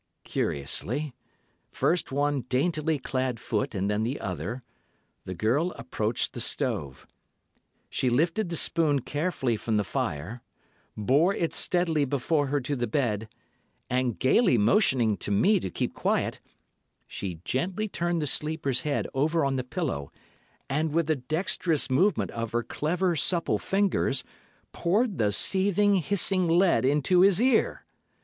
"Cautiously—first 0.25 2.11
one 2.11 2.41
daintily 2.49 2.97
clad 2.97 3.39
foot 3.39 3.75
and 3.75 3.87
then 3.87 4.01
the 4.01 4.19
other—the 4.19 5.35
girl 5.35 5.73
approached 5.73 6.33
the 6.33 6.41
stove. 6.41 7.05
She 7.87 8.09
lifted 8.09 8.49
the 8.49 8.55
spoon 8.55 9.01
carefully 9.01 9.57
from 9.57 9.77
the 9.77 9.83
fire, 9.83 10.41
bore 10.97 11.35
it 11.35 11.53
steadily 11.53 12.03
before 12.05 12.47
her 12.47 12.59
to 12.61 12.75
the 12.75 12.87
bed, 12.87 13.29
and 13.91 14.17
gaily 14.17 14.57
motioning 14.57 15.17
to 15.17 15.29
me 15.29 15.59
to 15.59 15.69
keep 15.69 15.93
quiet, 15.93 16.39
she 17.05 17.39
gently 17.45 17.87
turned 17.87 18.23
the 18.23 18.25
sleeper's 18.25 18.81
head 18.81 19.07
over 19.13 19.45
on 19.45 19.55
the 19.55 19.63
pillow, 19.63 20.11
and 20.67 20.93
with 20.93 21.11
a 21.11 21.15
dexterous 21.15 21.91
movement 21.91 22.31
of 22.31 22.53
her 22.53 22.63
clever, 22.63 23.15
supple 23.15 23.59
fingers, 23.59 24.23
poured 24.71 25.19
the 25.19 25.31
seething, 25.31 25.93
hissing 25.97 26.47
lead 26.47 26.85
into 26.85 27.21
his 27.21 27.39
ear. 27.39 27.85